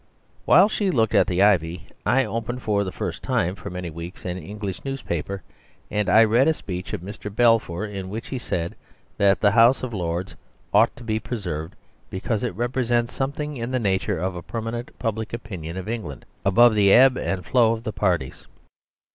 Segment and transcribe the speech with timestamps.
[0.45, 4.25] While she looked at the ivy I opened for the first time for many weeks
[4.25, 5.43] an English newspaper,
[5.91, 7.29] and I read a speech of Mr.
[7.29, 8.75] Balfour in which he said
[9.19, 10.35] that the House of Lords
[10.73, 11.75] ought to be preserved
[12.09, 16.91] because it represented something in the nature of permanent public opinion of England, above the
[16.91, 18.47] ebb and flow of the parties.